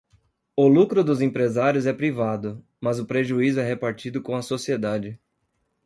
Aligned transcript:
O 0.57 0.67
lucro 0.67 1.03
dos 1.03 1.21
empresários 1.21 1.85
é 1.85 1.93
privado, 1.93 2.65
mas 2.81 2.97
o 2.99 3.05
prejuízo 3.05 3.59
é 3.59 3.63
repartido 3.63 4.19
com 4.19 4.35
a 4.35 4.41
sociedade 4.41 5.19